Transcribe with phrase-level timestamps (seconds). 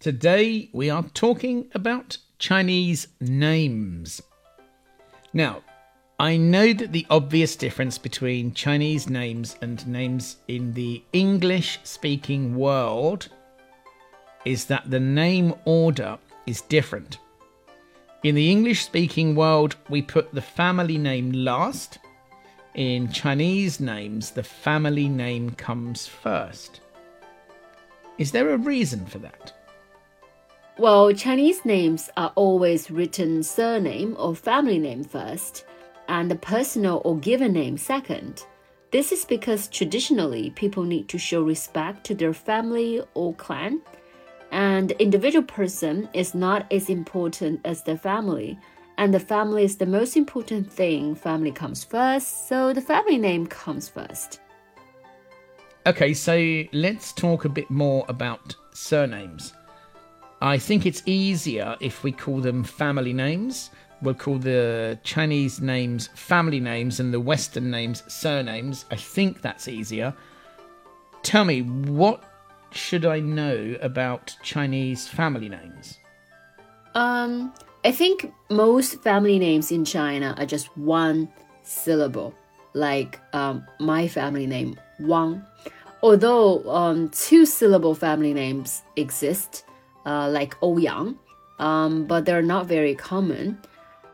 [0.00, 4.22] Today we are talking about Chinese names.
[5.34, 5.60] Now,
[6.18, 12.56] I know that the obvious difference between Chinese names and names in the English speaking
[12.56, 13.28] world
[14.46, 17.18] is that the name order is different.
[18.22, 21.98] In the English speaking world, we put the family name last.
[22.74, 26.80] In Chinese names, the family name comes first.
[28.16, 29.59] Is there a reason for that?
[30.80, 35.66] Well, Chinese names are always written surname or family name first,
[36.08, 38.46] and the personal or given name second.
[38.90, 43.82] This is because traditionally people need to show respect to their family or clan,
[44.52, 48.58] and the individual person is not as important as the family.
[48.96, 51.14] And the family is the most important thing.
[51.14, 54.40] Family comes first, so the family name comes first.
[55.86, 59.52] Okay, so let's talk a bit more about surnames.
[60.40, 63.70] I think it's easier if we call them family names.
[64.00, 68.86] We'll call the Chinese names family names and the Western names surnames.
[68.90, 70.14] I think that's easier.
[71.22, 72.24] Tell me, what
[72.70, 75.98] should I know about Chinese family names?
[76.94, 77.52] Um,
[77.84, 81.28] I think most family names in China are just one
[81.62, 82.34] syllable,
[82.72, 85.42] like um, my family name, Wang.
[86.02, 89.64] Although um, two syllable family names exist,
[90.06, 91.16] uh, like Ouyang,
[91.58, 93.58] um, but they're not very common.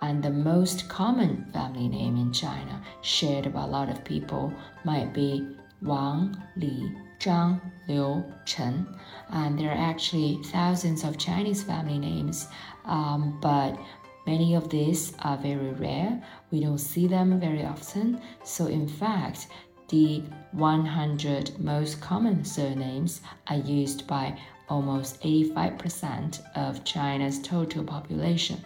[0.00, 4.52] And the most common family name in China, shared by a lot of people,
[4.84, 5.46] might be
[5.80, 8.86] Wang, Li, Zhang, Liu, Chen.
[9.30, 12.48] And there are actually thousands of Chinese family names,
[12.84, 13.78] um, but
[14.26, 16.20] many of these are very rare.
[16.50, 18.20] We don't see them very often.
[18.44, 19.48] So, in fact,
[19.88, 20.22] the
[20.52, 24.38] 100 most common surnames are used by
[24.72, 28.64] almost 85% of China's total population.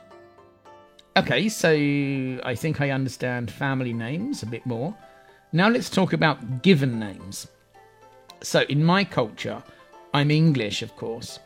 [1.16, 1.70] Okay, so
[2.44, 4.94] I think I understand family names a bit more.
[5.52, 7.48] Now let's talk about given names.
[8.42, 9.62] So, in my culture,
[10.14, 11.40] I'm English, of course.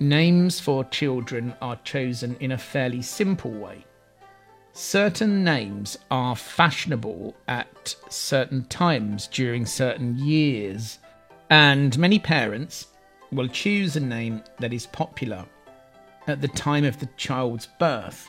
[0.00, 3.84] Names for children are chosen in a fairly simple way.
[4.72, 10.98] Certain names are fashionable at certain times during certain years,
[11.48, 12.86] and many parents
[13.32, 15.44] will choose a name that is popular
[16.26, 18.28] at the time of the child's birth.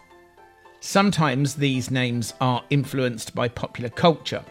[0.79, 4.43] Sometimes these names are influenced by popular culture.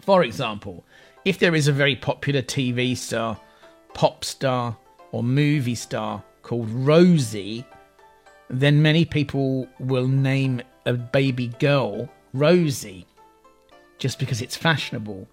[0.00, 0.84] For example,
[1.24, 3.40] if there is a very popular TV star,
[3.94, 4.76] pop star,
[5.12, 7.64] or movie star called Rosie,
[8.50, 13.06] then many people will name a baby girl Rosie
[13.98, 15.26] just because it's fashionable.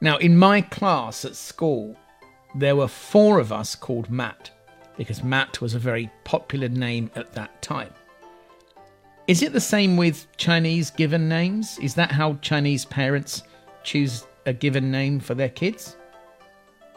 [0.00, 1.96] Now, in my class at school,
[2.54, 4.50] there were four of us called Mat,
[4.96, 7.90] because Mat was a very popular name at that time.
[9.26, 11.78] Is it the same with Chinese given names?
[11.80, 13.42] Is that how Chinese parents
[13.84, 15.96] choose a given name for their kids?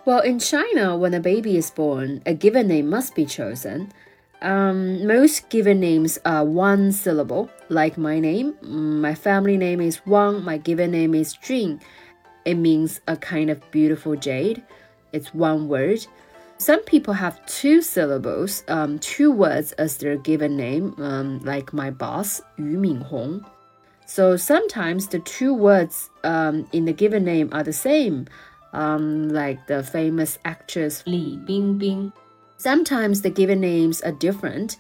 [0.06, 3.92] Well, in China, when a baby is born, a given name must be chosen.
[4.42, 8.56] Um, most given names are one syllable, like my name.
[8.62, 11.80] My family name is Wang, my given name is Jun.
[12.46, 14.64] It means a kind of beautiful jade.
[15.14, 16.06] It's one word.
[16.58, 21.90] Some people have two syllables, um, two words as their given name, um, like my
[21.90, 23.44] boss, Yu Minghong.
[24.06, 28.28] So sometimes the two words um, in the given name are the same,
[28.74, 32.14] um, like the famous actress Li Bingbing.
[32.58, 34.78] Sometimes the given names are different.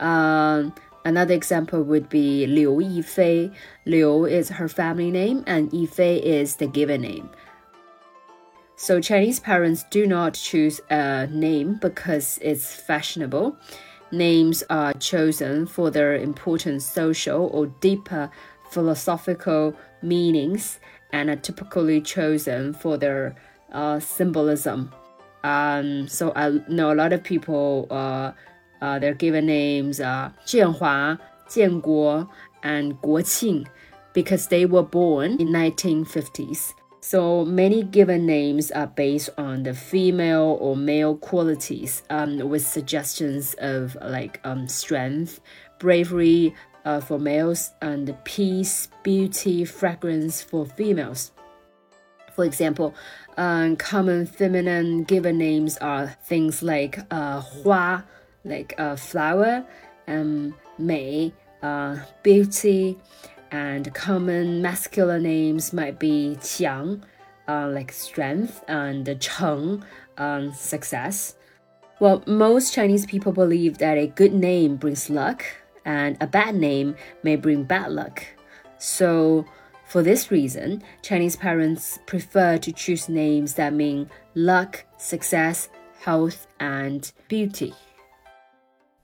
[0.00, 0.72] Um,
[1.04, 3.52] another example would be Liu Yifei.
[3.84, 7.28] Liu is her family name, and Yifei is the given name.
[8.80, 13.56] So Chinese parents do not choose a name because it's fashionable.
[14.12, 18.30] Names are chosen for their important social or deeper
[18.70, 20.78] philosophical meanings
[21.12, 23.34] and are typically chosen for their
[23.72, 24.92] uh, symbolism.
[25.42, 28.30] Um, so I know a lot of people, uh,
[28.80, 32.28] uh, their given names are Jianhua, Jianguo,
[32.62, 33.66] and Guoqing
[34.12, 36.74] because they were born in 1950s.
[37.00, 43.54] So many given names are based on the female or male qualities, um, with suggestions
[43.58, 45.40] of like um, strength,
[45.78, 46.54] bravery
[46.84, 51.30] uh, for males, and peace, beauty, fragrance for females.
[52.34, 52.94] For example,
[53.36, 58.04] um, common feminine given names are things like uh, hua,
[58.44, 59.64] like a uh, flower,
[60.08, 62.98] um, mei, uh, beauty,
[63.50, 67.02] and common masculine names might be qiang,
[67.48, 69.84] uh, like strength, and cheng,
[70.16, 71.36] um, success.
[72.00, 75.44] Well, most Chinese people believe that a good name brings luck,
[75.84, 78.24] and a bad name may bring bad luck.
[78.78, 79.46] So,
[79.84, 85.68] for this reason, Chinese parents prefer to choose names that mean luck, success,
[86.00, 87.74] health, and beauty.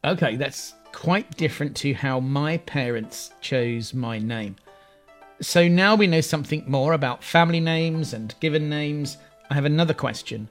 [0.05, 4.57] Okay, that's quite different to how my parents chose my name.
[5.41, 9.19] So now we know something more about family names and given names.
[9.51, 10.49] I have another question.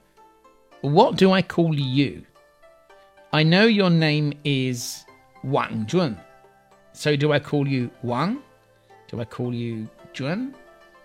[0.82, 2.24] What do I call you?
[3.32, 5.04] I know your name is
[5.42, 6.20] Wang Jun.
[6.92, 8.42] So do I call you Wang?
[9.08, 10.54] Do I call you Jun?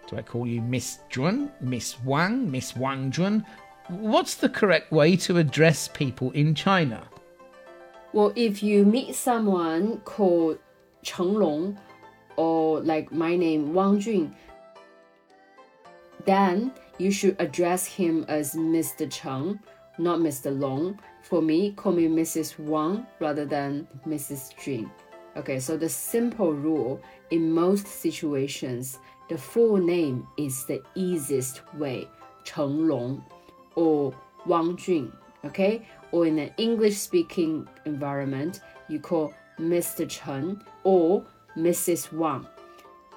[0.07, 3.45] Do I call you Miss Jun, Miss Wang, Miss Wang Jun?
[3.87, 7.07] What's the correct way to address people in China?
[8.11, 10.57] Well, if you meet someone called
[11.03, 11.79] Cheng Long,
[12.37, 14.35] or like my name Wang Jun,
[16.25, 19.11] then you should address him as Mr.
[19.11, 19.59] Cheng,
[19.97, 20.57] not Mr.
[20.57, 20.99] Long.
[21.21, 22.57] For me, call me Mrs.
[22.57, 24.57] Wang rather than Mrs.
[24.57, 24.89] Jun.
[25.37, 28.97] Okay, so the simple rule in most situations,
[29.29, 32.07] the full name is the easiest way,
[32.43, 33.23] Cheng Long
[33.75, 34.13] or
[34.45, 35.11] Wang Jun.
[35.45, 40.07] Okay, or in an English speaking environment, you call Mr.
[40.09, 41.23] Chen or
[41.57, 42.11] Mrs.
[42.11, 42.47] Wang.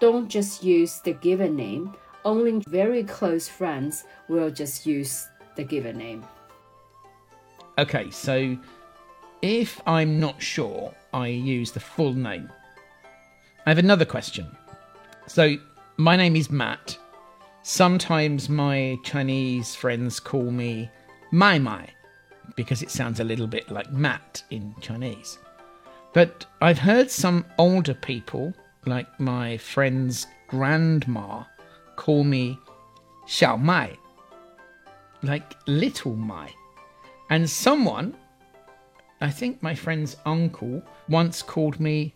[0.01, 1.95] Don't just use the given name,
[2.25, 6.25] only very close friends will just use the given name.
[7.79, 8.57] Okay, so
[9.41, 12.51] if I'm not sure, I use the full name.
[13.65, 14.47] I have another question.
[15.27, 15.57] So,
[15.97, 16.99] my name is Mat.
[17.63, 20.91] Sometimes my Chinese friends call me
[21.31, 21.89] Mai Mai
[22.57, 25.39] because it sounds a little bit like mat in Chinese.
[26.13, 28.53] But I've heard some older people,
[28.87, 31.45] like my friend's grandma,
[31.97, 32.59] call me
[33.27, 33.97] Xiao Mai,
[35.23, 36.53] like Little Mai.
[37.31, 38.15] And someone,
[39.21, 42.15] I think my friend's uncle, once called me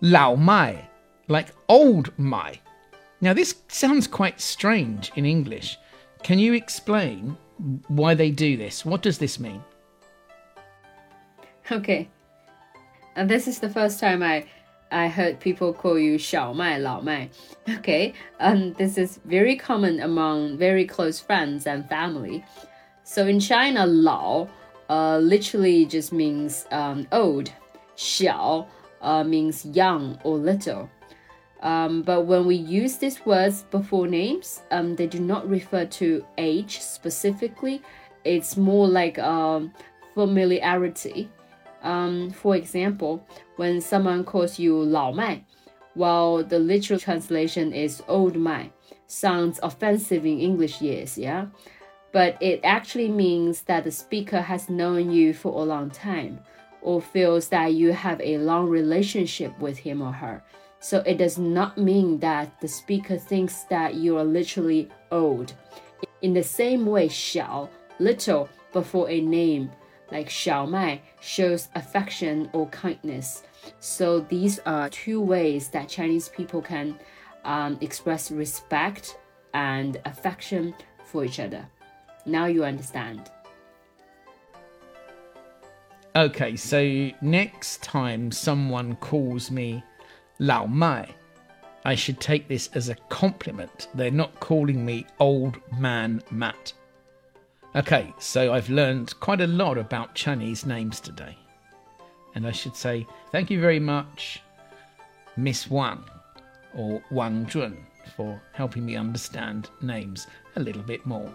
[0.00, 0.88] Lao Mai,
[1.28, 2.60] like Old Mai.
[3.20, 5.76] Now, this sounds quite strange in English.
[6.22, 7.36] Can you explain
[7.87, 8.85] why they do this.
[8.85, 9.63] What does this mean?
[11.71, 12.09] Okay.
[13.15, 14.45] And this is the first time I
[14.91, 17.29] I heard people call you 小麦,老麦.
[17.67, 18.13] Okay.
[18.39, 22.43] And um, this is very common among very close friends and family.
[23.03, 24.47] So in China, 老
[24.89, 27.51] uh, literally just means um, old.
[27.95, 28.67] 小
[29.01, 30.89] uh, means young or little.
[31.60, 36.24] Um, but when we use these words before names, um, they do not refer to
[36.36, 37.82] age specifically.
[38.24, 39.72] It's more like um,
[40.14, 41.30] familiarity.
[41.82, 43.26] Um, for example,
[43.56, 45.42] when someone calls you 老麦,
[45.94, 48.70] while the literal translation is old mai,
[49.06, 51.46] sounds offensive in English years, yeah?
[52.12, 56.40] But it actually means that the speaker has known you for a long time
[56.82, 60.42] or feels that you have a long relationship with him or her.
[60.79, 65.53] So it does not mean that the speaker thinks that you are literally old.
[66.21, 69.69] In the same way, 小 little before a name
[70.11, 73.43] like 小麦 shows affection or kindness.
[73.79, 76.99] So these are two ways that Chinese people can
[77.45, 79.17] um, express respect
[79.53, 80.73] and affection
[81.05, 81.65] for each other.
[82.25, 83.29] Now you understand.
[86.15, 89.83] Okay, so next time someone calls me
[90.38, 91.08] Lao Mai.
[91.84, 93.88] I should take this as a compliment.
[93.94, 96.72] They're not calling me Old Man Mat.
[97.74, 101.36] Okay, so I've learned quite a lot about Chinese names today.
[102.34, 104.42] And I should say thank you very much,
[105.36, 106.04] Miss Wang
[106.74, 107.84] or Wang Jun,
[108.16, 110.26] for helping me understand names
[110.56, 111.34] a little bit more.